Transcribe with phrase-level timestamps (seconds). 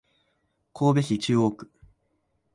[0.73, 1.69] 神戸市中央区